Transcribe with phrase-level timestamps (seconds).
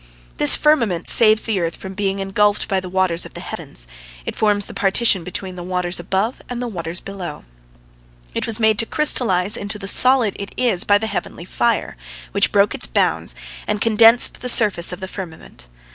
[0.37, 3.85] This firmament saves the earth from being engulfed by the waters of the heavens;
[4.25, 7.45] it forms the partition between the waters above and the waters below.
[8.33, 11.97] It was made to crystallize into the solid it is by the heavenly fire,
[12.31, 13.35] which broke its bounds,
[13.67, 15.67] and condensed the surface of the firmament.